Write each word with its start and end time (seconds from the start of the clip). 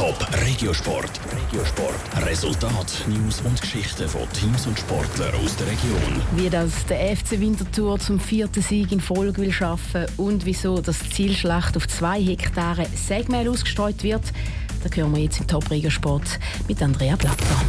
Top 0.00 0.26
Regiosport. 0.46 1.20
Regiosport. 1.30 2.26
Resultat, 2.26 3.04
News 3.06 3.42
und 3.42 3.60
Geschichten 3.60 4.08
von 4.08 4.22
Teams 4.32 4.66
und 4.66 4.78
Sportlern 4.78 5.34
aus 5.34 5.54
der 5.56 5.66
Region. 5.66 6.22
Wie 6.36 6.48
das 6.48 6.86
der 6.86 7.14
FC 7.14 7.38
Winterthur 7.38 7.98
zum 7.98 8.18
vierten 8.18 8.62
Sieg 8.62 8.92
in 8.92 9.00
Folge 9.02 9.42
will 9.42 9.52
schaffen 9.52 10.06
und 10.16 10.46
wieso 10.46 10.80
das 10.80 11.00
Zielschlacht 11.10 11.76
auf 11.76 11.86
zwei 11.86 12.18
Hektare 12.18 12.86
Segmehl 12.94 13.46
ausgestreut 13.50 14.02
wird, 14.02 14.22
da 14.82 14.96
hören 14.96 15.14
wir 15.14 15.22
jetzt 15.22 15.38
im 15.38 15.46
Top 15.46 15.70
Regiosport 15.70 16.40
mit 16.66 16.82
Andrea 16.82 17.16
Blatter. 17.16 17.62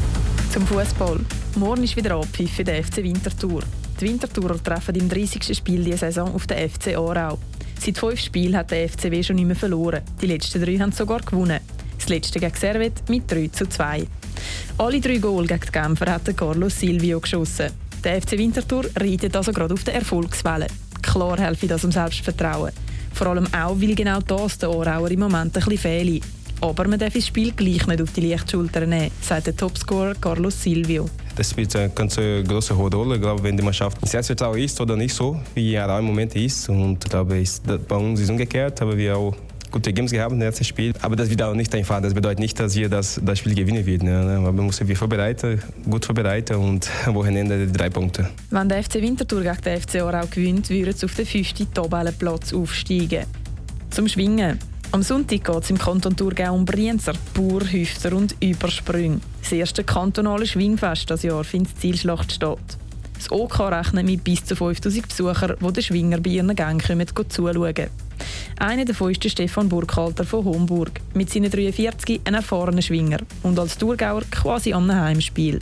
Zum 0.54 0.66
Fußball. 0.66 1.20
Morgen 1.58 1.84
ist 1.84 1.98
wieder 1.98 2.16
Abpfiff 2.16 2.54
für 2.54 2.64
den 2.64 2.82
FC 2.82 3.04
Winterthur. 3.04 3.64
Die 4.00 4.06
Winterthurer 4.06 4.64
treffen 4.64 4.96
im 4.96 5.10
30. 5.10 5.54
Spiel 5.58 5.84
dieser 5.84 5.98
Saison 5.98 6.34
auf 6.34 6.48
den 6.48 6.70
FC 6.70 6.96
Aarau. 6.96 7.38
Seit 7.78 7.98
fünf 7.98 8.22
Spielen 8.22 8.56
hat 8.56 8.72
der 8.72 8.88
FCW 8.88 9.22
schon 9.22 9.36
nicht 9.36 9.48
mehr 9.48 9.56
verloren. 9.58 10.02
Die 10.22 10.28
letzten 10.28 10.64
drei 10.64 10.78
haben 10.78 10.94
sogar 10.94 11.20
gewonnen. 11.20 11.60
Letzte 12.12 12.40
gegen 12.40 12.56
Servet 12.56 13.08
mit 13.08 13.32
3 13.32 13.48
zu 13.48 13.68
2. 13.68 14.06
Alle 14.78 15.00
drei 15.00 15.18
Goal 15.18 15.48
gegen 15.48 15.62
die 15.62 15.72
Genfer 15.72 16.12
hat 16.14 16.36
Carlos 16.36 16.78
Silvio 16.78 17.22
geschossen. 17.22 17.72
Der 18.04 18.22
FC 18.22 18.34
Winterthur 18.34 18.86
reitet 18.98 19.36
also 19.36 19.54
gerade 19.54 19.74
auf 19.74 19.84
der 19.86 19.96
Erfolgswelle. 19.96 20.68
Klar 21.02 21.40
helfe 21.40 21.68
das 21.68 21.86
um 21.86 21.92
Selbstvertrauen. 21.92 22.72
Vor 23.14 23.28
allem 23.28 23.48
auch, 23.54 23.80
weil 23.80 23.96
genau 23.96 24.20
das 24.20 24.58
der 24.58 24.70
Aarauer 24.70 25.10
im 25.10 25.22
Moment 25.22 25.58
ein 25.58 25.64
bisschen 25.64 25.78
fehle. 25.78 26.20
Aber 26.60 26.88
man 26.88 27.00
darf 27.00 27.14
das 27.14 27.28
Spiel 27.28 27.54
gleich 27.54 27.88
nicht 27.88 28.02
auf 28.02 28.12
die 28.12 28.22
Lichtschulter 28.22 28.86
nehmen, 28.86 29.12
sagt 29.22 29.48
der 29.48 29.56
Topscorer 29.56 30.14
Carlos 30.16 30.62
Silvio. 30.62 31.10
Das 31.36 31.52
spielt 31.52 31.74
eine 31.78 31.90
ganz 31.92 32.18
große 32.18 32.74
Rolle, 32.74 33.16
ich 33.16 33.22
glaube, 33.22 33.42
wenn 33.42 33.56
die 33.56 33.64
Mannschaft 33.64 34.06
selbstvertrauen 34.06 34.60
ist 34.60 34.80
oder 34.82 34.98
nicht 34.98 35.16
so, 35.16 35.40
wie 35.56 35.74
er 35.74 35.98
im 35.98 36.06
Moment 36.06 36.36
ist. 36.36 36.68
Und 36.68 37.04
ich 37.04 37.10
glaube, 37.10 37.40
ist, 37.40 37.64
bei 37.88 37.96
uns 37.96 38.20
ist 38.20 38.30
umgekehrt, 38.30 38.82
aber 38.82 38.98
wir 38.98 39.18
auch 39.18 39.36
gute 39.72 39.94
Games 39.94 40.12
gehabt 40.12 40.34
im 40.34 40.42
ersten 40.42 40.64
Spiel. 40.64 40.94
Aber 41.02 41.16
das 41.16 41.30
wird 41.30 41.42
auch 41.42 41.54
nicht 41.54 41.74
einfach. 41.74 42.02
Das 42.02 42.14
bedeutet 42.14 42.40
nicht, 42.40 42.60
dass 42.60 42.76
wir 42.76 42.90
das, 42.90 43.20
das 43.24 43.40
Spiel 43.40 43.56
gewinnen 43.56 43.86
werden. 43.86 44.10
Ne? 44.10 44.38
Aber 44.38 44.54
wir 44.54 44.64
müssen 44.64 44.88
wir 44.88 44.96
vorbereiten, 44.96 45.62
gut 45.90 46.06
vorbereiten 46.06 46.56
und 46.58 46.90
Wochenende 47.08 47.66
die 47.66 47.72
drei 47.72 47.90
Punkte. 47.90 48.30
Wenn 48.50 48.70
der 48.70 48.84
FC 48.84 48.96
Winterthur 48.96 49.42
gegen 49.42 49.62
den 49.62 49.82
FC 49.82 49.96
Aarau 50.02 50.28
gewinnt, 50.28 50.70
würden 50.70 50.94
sie 50.94 51.06
auf 51.06 51.16
den 51.16 51.26
fünften 51.26 51.74
Tabellenplatz 51.74 52.54
aufsteigen. 52.54 53.26
Zum 53.90 54.08
Schwingen. 54.08 54.60
Am 54.94 55.04
Sonntag 55.04 55.46
geht 55.46 55.64
es 55.64 55.70
im 55.70 55.78
Kanton 55.78 56.18
Thurgau 56.18 56.54
um 56.54 56.66
Brienzer, 56.66 57.14
Bauer, 57.34 57.62
Hüfter 57.62 58.14
und 58.14 58.36
Übersprünge. 58.42 59.22
Das 59.42 59.54
erste 59.54 59.86
kantonale 59.86 60.46
Schwingfest 60.46 61.10
das 61.10 61.24
Jahr 61.24 61.46
findet 61.46 61.80
Zielschlacht 61.80 62.34
statt. 62.34 62.78
Das 63.16 63.32
OK 63.32 63.60
rechnet 63.60 64.06
mit 64.06 64.24
bis 64.24 64.44
zu 64.44 64.56
5000 64.56 65.08
Besuchern, 65.08 65.56
die 65.62 65.74
den 65.74 65.84
Schwinger 65.84 66.20
bei 66.20 66.32
ihren 66.32 66.56
Gängen 66.56 66.82
kommen, 66.82 67.08
zuschauen. 67.30 67.88
Einer 68.62 68.86
davon 68.86 69.10
ist 69.10 69.24
der 69.24 69.30
Stefan 69.30 69.70
Burkhalter 69.70 70.24
von 70.24 70.46
Homburg. 70.46 71.02
Mit 71.16 71.32
seinen 71.32 71.50
43 71.50 72.22
ein 72.26 72.36
erfahrener 72.36 72.84
Schwinger 72.84 73.18
und 73.42 73.58
als 73.58 73.76
Thurgauer 73.76 74.22
quasi 74.30 74.72
an 74.72 74.88
einem 74.88 75.02
Heimspiel. 75.02 75.58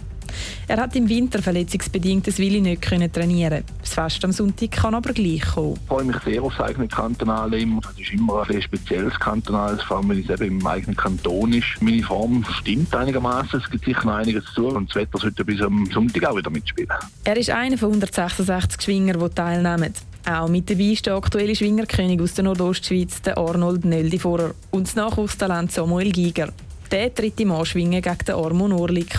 Er 0.67 0.81
hat 0.81 0.97
im 0.97 1.07
Winter 1.07 1.41
verletzungsbedingt 1.41 2.27
das 2.27 2.39
Willi 2.39 2.59
nicht 2.59 2.81
können 2.81 3.09
trainieren. 3.09 3.63
Das 3.79 3.93
Fest 3.93 4.25
am 4.25 4.33
Sonntag 4.33 4.71
kann 4.71 4.95
aber 4.95 5.13
gleich 5.13 5.45
kommen. 5.45 5.79
Ich 5.81 5.87
freue 5.87 6.03
mich 6.03 6.17
sehr 6.25 6.43
auf 6.43 6.53
das 6.57 6.67
eigene 6.67 6.89
Kantonal. 6.89 7.53
Es 7.53 7.63
ist 7.97 8.11
immer 8.11 8.41
ein 8.41 8.51
sehr 8.51 8.61
spezielles 8.61 9.17
Kantonal, 9.17 9.79
vor 9.79 9.97
allem 9.97 10.09
wenn 10.09 10.19
es 10.21 10.29
eben 10.29 10.59
im 10.59 10.67
eigenen 10.67 10.97
Kanton 10.97 11.53
ist. 11.53 11.67
Meine 11.79 12.03
Form 12.03 12.45
stimmt 12.59 12.93
einigermaßen. 12.93 13.61
Es 13.61 13.71
gibt 13.71 13.85
sicher 13.85 14.03
noch 14.03 14.15
einiges 14.15 14.43
zu 14.53 14.63
tun 14.63 14.75
und 14.75 14.89
das 14.89 14.95
Wetter 14.95 15.19
sollte 15.19 15.45
bis 15.45 15.61
am 15.61 15.85
Sonntag 15.85 16.25
auch 16.25 16.35
wieder 16.35 16.49
mitspielen. 16.49 16.91
Er 17.23 17.37
ist 17.37 17.49
einer 17.49 17.77
von 17.77 17.91
166 17.91 18.81
Schwinger, 18.81 19.13
die 19.13 19.29
teilnehmen. 19.29 19.93
Auch 20.25 20.47
mit 20.47 20.69
dabei 20.69 20.83
ist 20.83 21.05
der 21.05 21.15
aktuelle 21.15 21.55
Schwingerkönig 21.55 22.21
aus 22.21 22.33
der 22.33 22.43
Nordostschweiz, 22.43 23.21
der 23.21 23.37
Arnold 23.37 23.85
Nöldi-Vorer, 23.85 24.53
und 24.71 24.87
das 24.87 24.95
Nachwuchstalent 24.95 25.71
Samuel 25.71 26.11
Giger. 26.11 26.49
Der 26.91 27.13
tritt 27.13 27.39
im 27.39 27.51
Anschwingen 27.51 28.01
gegen 28.01 28.25
den 28.25 28.35
Armon 28.35 28.71
Orlik 28.71 29.13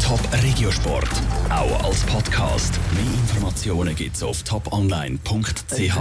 Top 0.00 0.20
Regiosport, 0.42 1.10
auch 1.50 1.84
als 1.84 2.02
Podcast. 2.04 2.78
Mehr 2.92 3.12
Informationen 3.12 3.96
gibt's 3.96 4.22
auf 4.22 4.42
toponline.ch. 4.44 5.98